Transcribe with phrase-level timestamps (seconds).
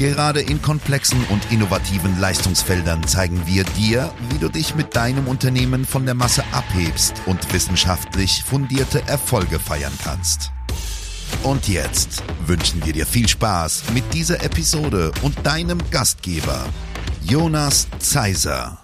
[0.00, 5.84] Gerade in komplexen und innovativen Leistungsfeldern zeigen wir dir, wie du dich mit deinem Unternehmen
[5.84, 10.52] von der Masse abhebst und wissenschaftlich fundierte Erfolge feiern kannst.
[11.42, 16.64] Und jetzt wünschen wir dir viel Spaß mit dieser Episode und deinem Gastgeber,
[17.22, 18.78] Jonas Zeiser.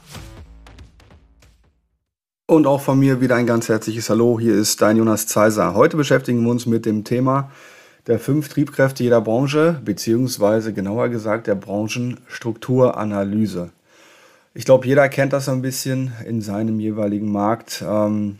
[2.47, 4.39] Und auch von mir wieder ein ganz herzliches Hallo.
[4.39, 5.73] Hier ist dein Jonas Zeiser.
[5.73, 7.51] Heute beschäftigen wir uns mit dem Thema
[8.07, 13.71] der fünf Triebkräfte jeder Branche, beziehungsweise genauer gesagt der Branchenstrukturanalyse.
[14.55, 17.85] Ich glaube, jeder kennt das ein bisschen in seinem jeweiligen Markt.
[17.87, 18.39] Ähm,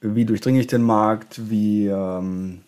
[0.00, 1.50] wie durchdringe ich den Markt?
[1.50, 2.60] Wie ähm,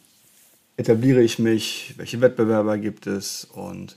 [0.77, 1.95] etabliere ich mich?
[1.97, 3.45] Welche Wettbewerber gibt es?
[3.45, 3.97] Und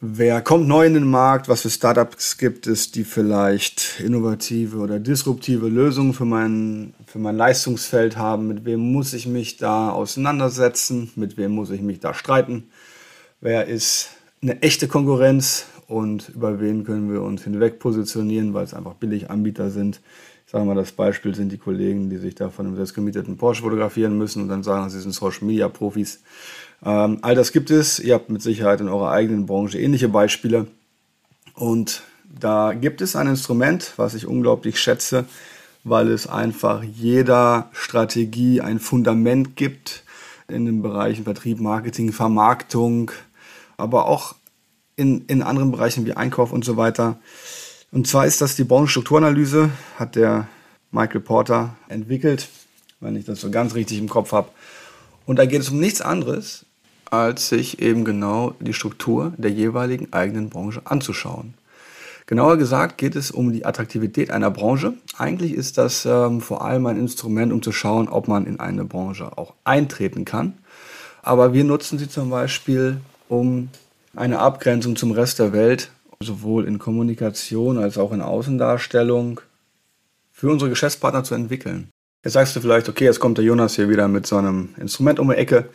[0.00, 1.48] Wer kommt neu in den Markt?
[1.48, 7.36] Was für Startups gibt es, die vielleicht innovative oder disruptive Lösungen für mein, für mein
[7.36, 8.46] Leistungsfeld haben?
[8.46, 11.10] Mit wem muss ich mich da auseinandersetzen?
[11.16, 12.68] Mit wem muss ich mich da streiten?
[13.40, 14.10] Wer ist
[14.40, 19.30] eine echte Konkurrenz und über wen können wir uns hinweg positionieren, weil es einfach billig
[19.30, 20.00] Anbieter sind?
[20.46, 23.62] Ich sage mal, das Beispiel sind die Kollegen, die sich da von einem selbstgemieteten Porsche
[23.64, 26.22] fotografieren müssen und dann sagen, sie sind Social Media Profis.
[26.84, 27.98] Ähm, all das gibt es.
[27.98, 30.66] Ihr habt mit Sicherheit in eurer eigenen Branche ähnliche Beispiele.
[31.54, 35.24] Und da gibt es ein Instrument, was ich unglaublich schätze,
[35.84, 40.04] weil es einfach jeder Strategie ein Fundament gibt
[40.48, 43.10] in den Bereichen Vertrieb, Marketing, Vermarktung,
[43.76, 44.34] aber auch
[44.96, 47.18] in, in anderen Bereichen wie Einkauf und so weiter.
[47.90, 50.48] Und zwar ist das die Branchenstrukturanalyse, hat der
[50.90, 52.48] Michael Porter entwickelt,
[53.00, 54.48] wenn ich das so ganz richtig im Kopf habe.
[55.26, 56.66] Und da geht es um nichts anderes,
[57.10, 61.54] als sich eben genau die Struktur der jeweiligen eigenen Branche anzuschauen.
[62.26, 64.92] Genauer gesagt geht es um die Attraktivität einer Branche.
[65.16, 68.84] Eigentlich ist das ähm, vor allem ein Instrument, um zu schauen, ob man in eine
[68.84, 70.58] Branche auch eintreten kann.
[71.22, 73.70] Aber wir nutzen sie zum Beispiel, um
[74.14, 75.90] eine Abgrenzung zum Rest der Welt,
[76.20, 79.40] sowohl in Kommunikation als auch in Außendarstellung,
[80.32, 81.88] für unsere Geschäftspartner zu entwickeln.
[82.24, 85.18] Jetzt sagst du vielleicht, okay, jetzt kommt der Jonas hier wieder mit so einem Instrument
[85.18, 85.68] um die Ecke.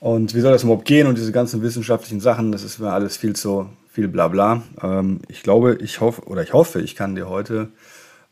[0.00, 3.18] Und wie soll das überhaupt gehen und diese ganzen wissenschaftlichen Sachen, das ist mir alles
[3.18, 4.62] viel zu viel Blabla.
[4.82, 7.68] Ähm, ich glaube, ich hoffe, oder ich hoffe, ich kann dir heute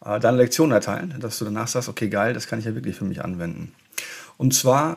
[0.04, 2.96] äh, deine Lektion erteilen, dass du danach sagst, okay, geil, das kann ich ja wirklich
[2.96, 3.72] für mich anwenden.
[4.38, 4.96] Und zwar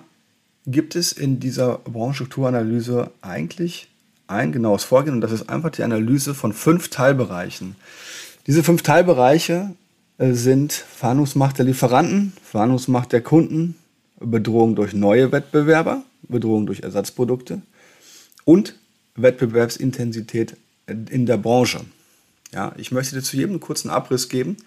[0.65, 3.89] gibt es in dieser Branchenstrukturanalyse eigentlich
[4.27, 7.75] ein genaues Vorgehen und das ist einfach die Analyse von fünf Teilbereichen.
[8.47, 9.71] Diese fünf Teilbereiche
[10.19, 13.75] äh, sind Verhandlungsmacht der Lieferanten, Verhandlungsmacht der Kunden,
[14.19, 17.62] Bedrohung durch neue Wettbewerber, Bedrohung durch Ersatzprodukte
[18.46, 18.75] und
[19.16, 21.81] Wettbewerbsintensität in der Branche.
[22.53, 24.58] Ja, ich möchte dir zu jedem einen kurzen Abriss geben.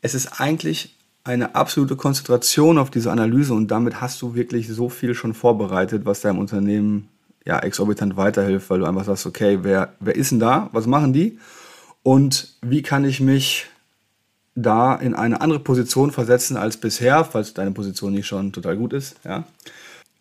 [0.00, 4.88] Es ist eigentlich eine absolute Konzentration auf diese Analyse und damit hast du wirklich so
[4.88, 7.08] viel schon vorbereitet, was deinem Unternehmen
[7.46, 10.68] ja exorbitant weiterhilft, weil du einfach sagst, okay, wer, wer ist denn da?
[10.72, 11.38] Was machen die?
[12.02, 13.66] Und wie kann ich mich
[14.54, 18.92] da in eine andere Position versetzen als bisher, falls deine Position nicht schon total gut
[18.92, 19.16] ist.
[19.24, 19.44] Ja.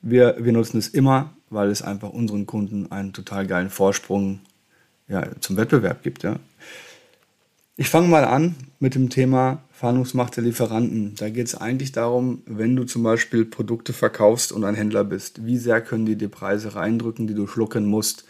[0.04, 4.42] Wir, wir nutzen es immer, weil es einfach unseren Kunden einen total geilen Vorsprung
[5.08, 6.22] ja, zum Wettbewerb gibt.
[6.22, 6.36] Ja.
[7.76, 11.16] Ich fange mal an mit dem Thema Verhandlungsmacht der Lieferanten.
[11.16, 15.46] Da geht es eigentlich darum, wenn du zum Beispiel Produkte verkaufst und ein Händler bist,
[15.46, 18.26] wie sehr können die die Preise reindrücken, die du schlucken musst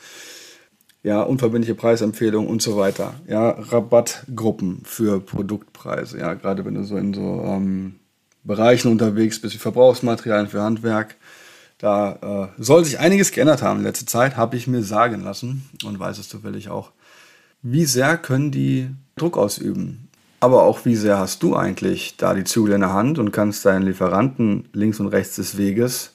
[1.04, 3.14] ja, unverbindliche Preisempfehlungen und so weiter.
[3.28, 6.18] Ja, Rabattgruppen für Produktpreise.
[6.18, 7.96] Ja, gerade wenn du so in so ähm,
[8.44, 11.16] Bereichen unterwegs bist wie Verbrauchsmaterialien für Handwerk.
[11.84, 15.70] Da äh, soll sich einiges geändert haben in letzter Zeit, habe ich mir sagen lassen
[15.84, 16.92] und weiß es zufällig auch.
[17.62, 20.08] Wie sehr können die Druck ausüben?
[20.40, 23.66] Aber auch wie sehr hast du eigentlich da die Zügel in der Hand und kannst
[23.66, 26.14] deinen Lieferanten links und rechts des Weges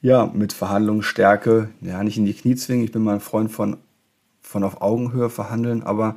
[0.00, 2.84] ja mit Verhandlungsstärke ja nicht in die Knie zwingen.
[2.84, 3.76] Ich bin mal ein Freund von
[4.40, 6.16] von auf Augenhöhe verhandeln, aber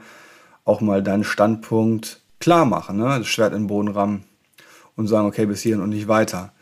[0.63, 3.19] auch mal deinen Standpunkt klar machen, ne?
[3.19, 4.23] das Schwert in den Boden rammen
[4.95, 6.53] und sagen, okay, bis hierhin und nicht weiter.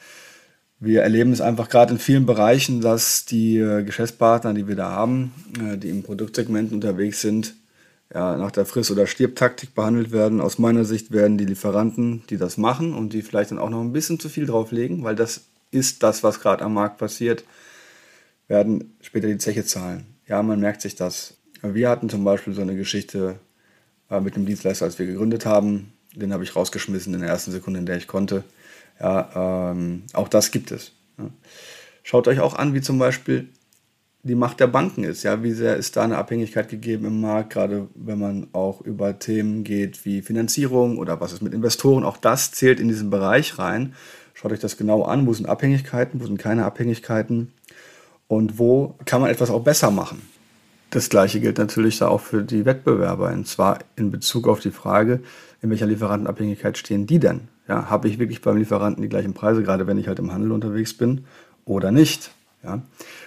[0.86, 4.90] Wir erleben es einfach gerade in vielen Bereichen, dass die äh, Geschäftspartner, die wir da
[4.90, 7.56] haben, äh, die im Produktsegment unterwegs sind,
[8.14, 10.42] ja, nach der Friss- oder Stirbtaktik behandelt werden.
[10.42, 13.80] Aus meiner Sicht werden die Lieferanten, die das machen und die vielleicht dann auch noch
[13.80, 17.46] ein bisschen zu viel drauflegen, weil das ist das, was gerade am Markt passiert,
[18.50, 20.04] werden später die Zeche zahlen.
[20.28, 21.38] Ja, man merkt sich das.
[21.62, 23.36] Wir hatten zum Beispiel so eine Geschichte
[24.10, 25.94] äh, mit einem Dienstleister, als wir gegründet haben.
[26.14, 28.44] den habe ich rausgeschmissen in der ersten Sekunde, in der ich konnte.
[29.00, 30.92] Ja, ähm, auch das gibt es.
[31.18, 31.30] Ja.
[32.04, 33.50] Schaut euch auch an, wie zum Beispiel
[34.24, 35.24] die Macht der Banken ist.
[35.24, 39.20] Ja, wie sehr ist da eine Abhängigkeit gegeben im Markt, gerade wenn man auch über
[39.20, 42.04] Themen geht wie Finanzierung oder was ist mit Investoren.
[42.04, 43.94] Auch das zählt in diesen Bereich rein.
[44.34, 45.28] Schaut euch das genau an.
[45.28, 47.54] Wo sind Abhängigkeiten, wo sind keine Abhängigkeiten
[48.28, 50.22] und wo kann man etwas auch besser machen.
[50.90, 54.72] Das gleiche gilt natürlich da auch für die Wettbewerber, und zwar in Bezug auf die
[54.72, 55.22] Frage,
[55.62, 57.48] in welcher Lieferantenabhängigkeit stehen die denn?
[57.68, 60.52] Ja, habe ich wirklich beim Lieferanten die gleichen Preise, gerade wenn ich halt im Handel
[60.52, 61.26] unterwegs bin,
[61.66, 62.32] oder nicht?
[62.64, 62.82] Ja.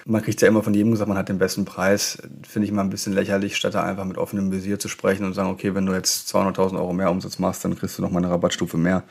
[0.05, 2.17] Man kriegt ja immer von jedem gesagt, man hat den besten Preis.
[2.47, 5.33] Finde ich mal ein bisschen lächerlich, statt da einfach mit offenem Visier zu sprechen und
[5.33, 8.19] sagen, okay, wenn du jetzt 200.000 Euro mehr Umsatz machst, dann kriegst du noch mal
[8.19, 9.03] eine Rabattstufe mehr.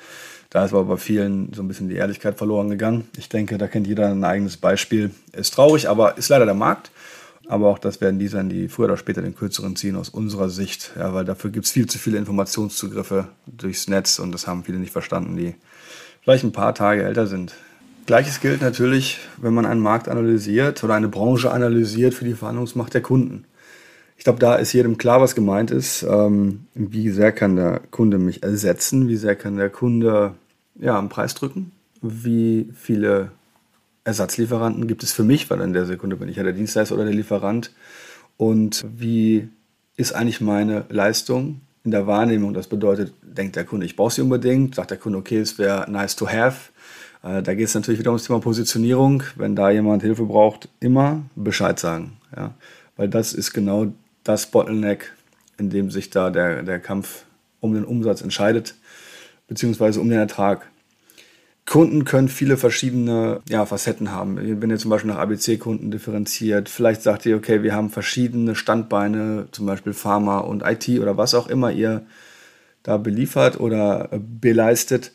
[0.50, 3.08] Da ist aber bei vielen so ein bisschen die Ehrlichkeit verloren gegangen.
[3.16, 5.10] Ich denke, da kennt jeder ein eigenes Beispiel.
[5.32, 6.90] Ist traurig, aber ist leider der Markt.
[7.48, 10.50] Aber auch das werden die sein, die früher oder später den kürzeren ziehen aus unserer
[10.50, 10.92] Sicht.
[10.96, 14.78] Ja, weil dafür gibt es viel zu viele Informationszugriffe durchs Netz und das haben viele
[14.78, 15.54] nicht verstanden, die
[16.22, 17.54] vielleicht ein paar Tage älter sind.
[18.06, 22.94] Gleiches gilt natürlich, wenn man einen Markt analysiert oder eine Branche analysiert für die Verhandlungsmacht
[22.94, 23.44] der Kunden.
[24.16, 26.04] Ich glaube, da ist jedem klar, was gemeint ist.
[26.08, 29.08] Ähm, wie sehr kann der Kunde mich ersetzen?
[29.08, 30.34] Wie sehr kann der Kunde
[30.76, 31.72] ja, einen Preis drücken?
[32.00, 33.32] Wie viele
[34.06, 35.50] Ersatzlieferanten gibt es für mich?
[35.50, 37.72] Weil in der Sekunde bin ich ja der Dienstleister oder der Lieferant.
[38.36, 39.48] Und wie
[39.96, 42.54] ist eigentlich meine Leistung in der Wahrnehmung?
[42.54, 44.74] Das bedeutet, denkt der Kunde, ich brauche sie unbedingt.
[44.74, 46.70] Sagt der Kunde, okay, es wäre nice to have
[47.26, 49.22] äh, da geht es natürlich wieder ums Thema Positionierung.
[49.36, 52.16] Wenn da jemand Hilfe braucht, immer Bescheid sagen.
[52.34, 52.54] Ja?
[52.96, 53.92] Weil das ist genau
[54.24, 55.12] das Bottleneck,
[55.58, 57.24] in dem sich da der, der Kampf
[57.60, 58.74] um den Umsatz entscheidet,
[59.48, 60.70] beziehungsweise um den Ertrag.
[61.66, 64.38] Kunden können viele verschiedene ja, Facetten haben.
[64.60, 69.48] Wenn ihr zum Beispiel nach ABC-Kunden differenziert, vielleicht sagt ihr, okay, wir haben verschiedene Standbeine,
[69.50, 72.06] zum Beispiel Pharma und IT oder was auch immer ihr
[72.84, 75.10] da beliefert oder beleistet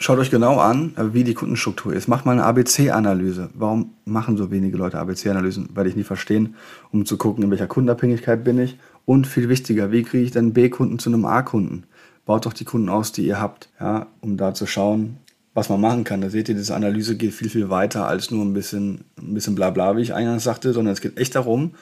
[0.00, 2.06] Schaut euch genau an, wie die Kundenstruktur ist.
[2.06, 3.50] Macht mal eine ABC-Analyse.
[3.54, 5.70] Warum machen so wenige Leute ABC-Analysen?
[5.74, 6.54] Werde ich nie verstehen,
[6.92, 8.78] um zu gucken, in welcher Kundenabhängigkeit bin ich.
[9.06, 11.82] Und viel wichtiger, wie kriege ich denn B-Kunden zu einem A-Kunden?
[12.26, 15.16] Baut doch die Kunden aus, die ihr habt, ja, um da zu schauen,
[15.58, 16.20] was man machen kann.
[16.20, 19.54] Da seht ihr, diese Analyse geht viel, viel weiter als nur ein bisschen, ein bisschen
[19.54, 21.74] Blabla, wie ich eingangs sagte, sondern es geht echt darum,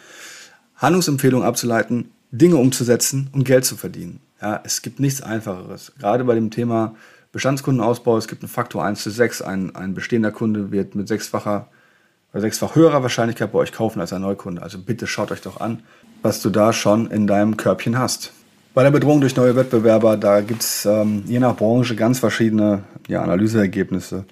[0.76, 4.20] Handlungsempfehlungen abzuleiten, Dinge umzusetzen und Geld zu verdienen.
[4.40, 5.92] Ja, es gibt nichts Einfacheres.
[5.98, 6.94] Gerade bei dem Thema
[7.32, 9.42] Bestandskundenausbau, es gibt einen Faktor 1 zu 6.
[9.42, 11.68] Ein, ein bestehender Kunde wird mit sechsfacher
[12.32, 14.62] oder sechsfach höherer Wahrscheinlichkeit bei euch kaufen als ein Neukunde.
[14.62, 15.82] Also bitte schaut euch doch an,
[16.22, 18.32] was du da schon in deinem Körbchen hast.
[18.76, 22.84] Bei der Bedrohung durch neue Wettbewerber, da gibt es ähm, je nach Branche ganz verschiedene
[23.08, 24.26] ja, Analyseergebnisse.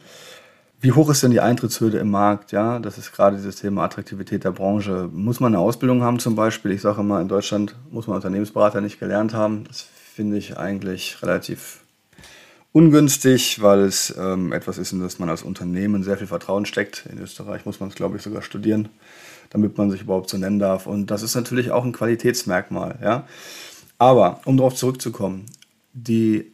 [0.82, 2.52] Wie hoch ist denn die Eintrittshürde im Markt?
[2.52, 5.08] Ja, das ist gerade dieses Thema Attraktivität der Branche.
[5.10, 6.72] Muss man eine Ausbildung haben zum Beispiel?
[6.72, 9.64] Ich sage immer, in Deutschland muss man Unternehmensberater nicht gelernt haben.
[9.66, 11.80] Das finde ich eigentlich relativ
[12.72, 17.06] ungünstig, weil es ähm, etwas ist, in das man als Unternehmen sehr viel Vertrauen steckt.
[17.10, 18.90] In Österreich muss man es, glaube ich, sogar studieren,
[19.48, 20.86] damit man sich überhaupt so nennen darf.
[20.86, 22.98] Und das ist natürlich auch ein Qualitätsmerkmal.
[23.02, 23.24] Ja?
[23.98, 25.46] Aber um darauf zurückzukommen,
[25.92, 26.52] die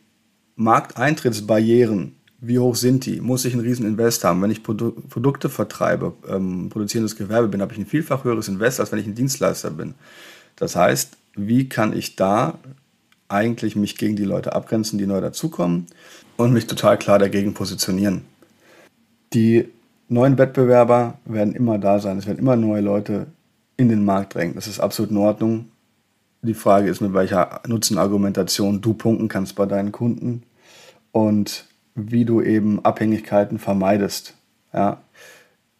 [0.57, 3.21] Markteintrittsbarrieren, wie hoch sind die?
[3.21, 4.41] Muss ich einen riesen Invest haben?
[4.43, 8.81] Wenn ich Produ Produkte vertreibe, ähm, produzierendes Gewerbe bin, habe ich ein vielfach höheres Invest,
[8.81, 9.95] als wenn ich ein Dienstleister bin.
[10.57, 12.59] Das heißt, wie kann ich da
[13.31, 15.87] eigentlich mich gegen die Leute abgrenzen, die neu dazukommen
[16.37, 18.23] und mich total klar dagegen positionieren.
[19.32, 19.69] Die
[20.09, 22.19] neuen Wettbewerber werden immer da sein.
[22.19, 23.27] Es werden immer neue Leute
[23.77, 24.56] in den Markt drängen.
[24.56, 25.69] Das ist absolut in Ordnung.
[26.43, 30.43] Die Frage ist, mit welcher Nutzenargumentation du punkten kannst bei deinen Kunden
[31.13, 34.35] und wie du eben Abhängigkeiten vermeidest.
[34.73, 35.03] Ja.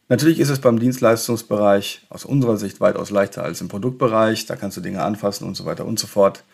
[0.09, 4.45] Natürlich ist es beim Dienstleistungsbereich aus unserer Sicht weitaus leichter als im Produktbereich.
[4.47, 6.45] Da kannst du Dinge anfassen und so weiter und so fort.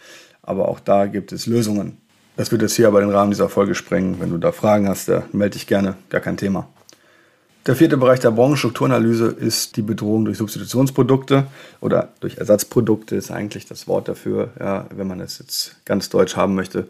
[0.42, 1.96] Aber auch da gibt es Lösungen.
[2.36, 4.20] Das wird jetzt hier aber den Rahmen dieser Folge sprengen.
[4.20, 6.68] Wenn du da Fragen hast, melde dich gerne, gar kein Thema.
[7.66, 11.48] Der vierte Bereich der Branchenstrukturanalyse ist die Bedrohung durch Substitutionsprodukte
[11.80, 16.36] oder durch Ersatzprodukte ist eigentlich das Wort dafür, ja, wenn man es jetzt ganz deutsch
[16.36, 16.86] haben möchte.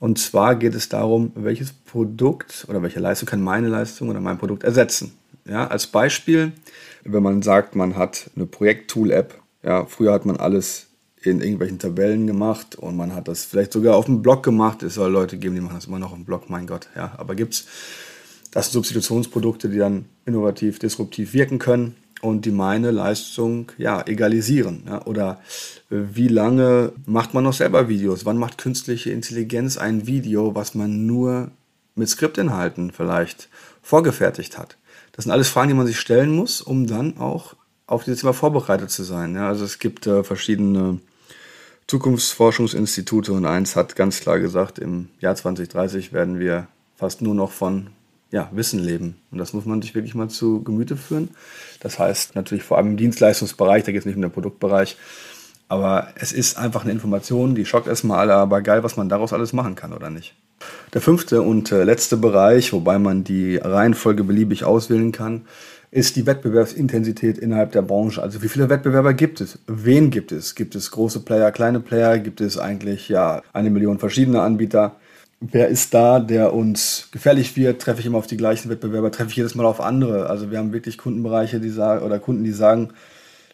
[0.00, 4.38] Und zwar geht es darum, welches Produkt oder welche Leistung kann meine Leistung oder mein
[4.38, 5.12] Produkt ersetzen.
[5.44, 6.52] Ja, als Beispiel,
[7.04, 10.86] wenn man sagt, man hat eine Projekt-Tool-App, ja, früher hat man alles
[11.20, 14.82] in irgendwelchen Tabellen gemacht und man hat das vielleicht sogar auf dem Blog gemacht.
[14.82, 16.88] Es soll Leute geben, die machen das immer noch auf dem Blog, mein Gott.
[16.96, 17.66] Ja, aber gibt's
[18.58, 24.82] das sind Substitutionsprodukte, die dann innovativ, disruptiv wirken können und die meine Leistung ja egalisieren.
[24.84, 25.06] Ja?
[25.06, 25.40] Oder
[25.90, 28.24] wie lange macht man noch selber Videos?
[28.24, 31.52] Wann macht künstliche Intelligenz ein Video, was man nur
[31.94, 33.48] mit Skriptinhalten vielleicht
[33.80, 34.76] vorgefertigt hat?
[35.12, 37.54] Das sind alles Fragen, die man sich stellen muss, um dann auch
[37.86, 39.36] auf dieses Thema vorbereitet zu sein.
[39.36, 39.46] Ja?
[39.46, 40.98] Also es gibt äh, verschiedene
[41.86, 47.52] Zukunftsforschungsinstitute und eins hat ganz klar gesagt, im Jahr 2030 werden wir fast nur noch
[47.52, 47.90] von
[48.30, 49.16] ja, Wissen leben.
[49.30, 51.30] Und das muss man sich wirklich mal zu Gemüte führen.
[51.80, 54.96] Das heißt natürlich vor allem im Dienstleistungsbereich, da geht es nicht um den Produktbereich.
[55.68, 59.32] Aber es ist einfach eine Information, die schockt erstmal alle, aber geil, was man daraus
[59.32, 60.34] alles machen kann, oder nicht?
[60.94, 65.42] Der fünfte und äh, letzte Bereich, wobei man die Reihenfolge beliebig auswählen kann,
[65.90, 68.22] ist die Wettbewerbsintensität innerhalb der Branche.
[68.22, 69.58] Also wie viele Wettbewerber gibt es?
[69.66, 70.54] Wen gibt es?
[70.54, 72.18] Gibt es große Player, kleine Player?
[72.18, 74.96] Gibt es eigentlich ja eine Million verschiedene Anbieter?
[75.40, 77.80] Wer ist da, der uns gefährlich wird?
[77.80, 79.10] Treffe ich immer auf die gleichen Wettbewerber?
[79.10, 80.28] Treffe ich jedes Mal auf andere?
[80.28, 82.92] Also wir haben wirklich Kundenbereiche, die sagen, oder Kunden, die sagen,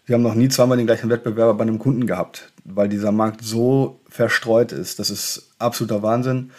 [0.07, 3.43] wir haben noch nie zweimal den gleichen Wettbewerber bei einem Kunden gehabt, weil dieser Markt
[3.43, 4.99] so verstreut ist.
[4.99, 6.51] Das ist absoluter Wahnsinn.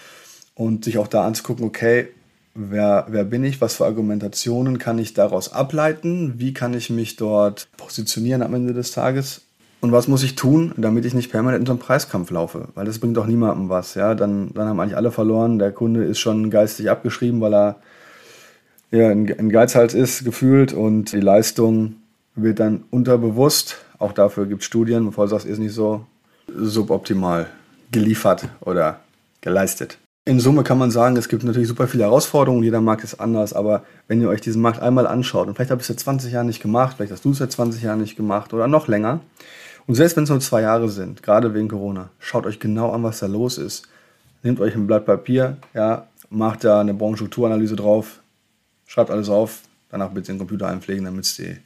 [0.55, 2.07] Und sich auch da anzugucken, okay,
[2.53, 7.17] wer, wer bin ich, was für Argumentationen kann ich daraus ableiten, wie kann ich mich
[7.17, 9.44] dort positionieren am Ende des Tages
[9.85, 12.69] und was muss ich tun, damit ich nicht permanent in so einen Preiskampf laufe?
[12.73, 13.93] Weil das bringt doch niemandem was.
[13.93, 14.15] Ja?
[14.15, 15.59] Dann, dann haben eigentlich alle verloren.
[15.59, 17.75] Der Kunde ist schon geistig abgeschrieben, weil er
[18.89, 20.73] ja, ein, ein Geizhals ist, gefühlt.
[20.73, 21.97] Und die Leistung
[22.33, 26.05] wird dann unterbewusst, auch dafür gibt es Studien, bevor du sagst, ist nicht so
[26.47, 27.47] suboptimal
[27.91, 29.01] geliefert oder
[29.41, 29.99] geleistet.
[30.27, 33.53] In Summe kann man sagen, es gibt natürlich super viele Herausforderungen, jeder Markt ist anders,
[33.53, 36.33] aber wenn ihr euch diesen Markt einmal anschaut, und vielleicht habt ihr es seit 20
[36.33, 39.19] Jahren nicht gemacht, vielleicht hast du es seit 20 Jahren nicht gemacht oder noch länger,
[39.87, 43.03] und selbst wenn es nur zwei Jahre sind, gerade wegen Corona, schaut euch genau an,
[43.03, 43.87] was da los ist.
[44.43, 48.21] Nehmt euch ein Blatt Papier, ja, macht da eine Branchenstrukturanalyse drauf,
[48.87, 51.57] schreibt alles auf, danach bitte den Computer einpflegen, damit es die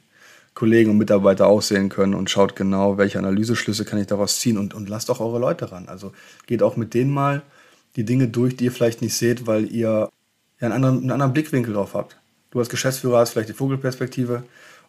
[0.54, 4.74] Kollegen und Mitarbeiter aussehen können und schaut genau, welche Analyseschlüsse kann ich daraus ziehen und,
[4.74, 5.88] und lasst auch eure Leute ran.
[5.88, 6.12] Also
[6.46, 7.42] geht auch mit denen mal
[7.96, 10.08] die Dinge durch, die ihr vielleicht nicht seht, weil ihr
[10.60, 12.16] einen anderen, einen anderen Blickwinkel drauf habt.
[12.50, 14.42] Du als Geschäftsführer hast vielleicht die Vogelperspektive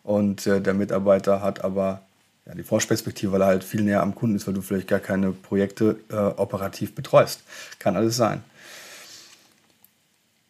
[0.04, 2.02] und äh, der Mitarbeiter hat aber
[2.46, 5.00] ja, die Forschperspektive, weil er halt viel näher am Kunden ist, weil du vielleicht gar
[5.00, 7.44] keine Projekte äh, operativ betreust.
[7.80, 8.44] Kann alles sein.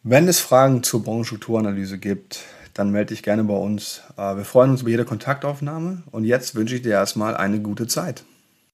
[0.02, 2.40] Wenn es Fragen zur Branchenstrukturanalyse gibt,
[2.74, 4.02] dann melde dich gerne bei uns.
[4.16, 7.86] Äh, wir freuen uns über jede Kontaktaufnahme und jetzt wünsche ich dir erstmal eine gute
[7.86, 8.24] Zeit.